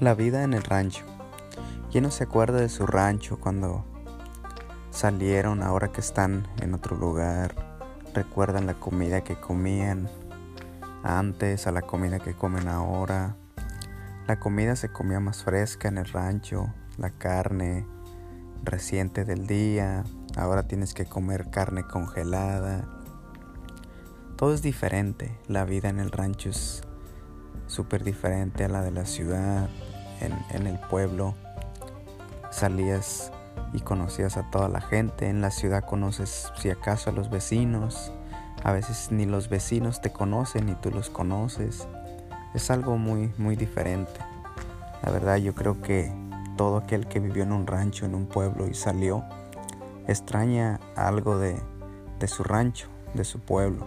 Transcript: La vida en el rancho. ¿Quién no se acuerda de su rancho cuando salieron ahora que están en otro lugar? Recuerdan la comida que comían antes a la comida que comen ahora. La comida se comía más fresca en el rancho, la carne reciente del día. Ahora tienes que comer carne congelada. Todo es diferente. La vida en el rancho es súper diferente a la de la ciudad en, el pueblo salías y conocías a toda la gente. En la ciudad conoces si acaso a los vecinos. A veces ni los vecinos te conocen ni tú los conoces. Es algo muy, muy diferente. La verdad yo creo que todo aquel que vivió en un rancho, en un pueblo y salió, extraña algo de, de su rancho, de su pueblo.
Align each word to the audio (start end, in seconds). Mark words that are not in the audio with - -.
La 0.00 0.14
vida 0.14 0.44
en 0.44 0.54
el 0.54 0.62
rancho. 0.62 1.04
¿Quién 1.90 2.04
no 2.04 2.12
se 2.12 2.22
acuerda 2.22 2.60
de 2.60 2.68
su 2.68 2.86
rancho 2.86 3.40
cuando 3.40 3.84
salieron 4.90 5.60
ahora 5.60 5.88
que 5.88 6.00
están 6.00 6.46
en 6.62 6.72
otro 6.72 6.96
lugar? 6.96 7.56
Recuerdan 8.14 8.66
la 8.66 8.74
comida 8.74 9.24
que 9.24 9.40
comían 9.40 10.08
antes 11.02 11.66
a 11.66 11.72
la 11.72 11.82
comida 11.82 12.20
que 12.20 12.34
comen 12.34 12.68
ahora. 12.68 13.34
La 14.28 14.38
comida 14.38 14.76
se 14.76 14.88
comía 14.88 15.18
más 15.18 15.42
fresca 15.42 15.88
en 15.88 15.98
el 15.98 16.04
rancho, 16.04 16.72
la 16.96 17.10
carne 17.10 17.84
reciente 18.62 19.24
del 19.24 19.48
día. 19.48 20.04
Ahora 20.36 20.68
tienes 20.68 20.94
que 20.94 21.06
comer 21.06 21.50
carne 21.50 21.82
congelada. 21.82 22.86
Todo 24.36 24.54
es 24.54 24.62
diferente. 24.62 25.36
La 25.48 25.64
vida 25.64 25.88
en 25.88 25.98
el 25.98 26.12
rancho 26.12 26.50
es 26.50 26.82
súper 27.66 28.04
diferente 28.04 28.64
a 28.64 28.68
la 28.68 28.82
de 28.82 28.92
la 28.92 29.04
ciudad 29.04 29.68
en, 30.20 30.66
el 30.66 30.78
pueblo 30.78 31.34
salías 32.50 33.32
y 33.72 33.80
conocías 33.80 34.36
a 34.36 34.50
toda 34.50 34.68
la 34.68 34.80
gente. 34.80 35.28
En 35.28 35.40
la 35.40 35.50
ciudad 35.50 35.84
conoces 35.84 36.50
si 36.56 36.70
acaso 36.70 37.10
a 37.10 37.12
los 37.12 37.30
vecinos. 37.30 38.12
A 38.64 38.72
veces 38.72 39.08
ni 39.12 39.26
los 39.26 39.48
vecinos 39.48 40.00
te 40.00 40.10
conocen 40.10 40.66
ni 40.66 40.74
tú 40.74 40.90
los 40.90 41.10
conoces. 41.10 41.86
Es 42.54 42.70
algo 42.70 42.96
muy, 42.96 43.32
muy 43.38 43.56
diferente. 43.56 44.20
La 45.02 45.10
verdad 45.10 45.36
yo 45.36 45.54
creo 45.54 45.80
que 45.80 46.12
todo 46.56 46.78
aquel 46.78 47.06
que 47.06 47.20
vivió 47.20 47.44
en 47.44 47.52
un 47.52 47.66
rancho, 47.66 48.04
en 48.04 48.14
un 48.14 48.26
pueblo 48.26 48.66
y 48.66 48.74
salió, 48.74 49.24
extraña 50.08 50.80
algo 50.96 51.38
de, 51.38 51.60
de 52.18 52.28
su 52.28 52.42
rancho, 52.42 52.88
de 53.14 53.24
su 53.24 53.38
pueblo. 53.38 53.86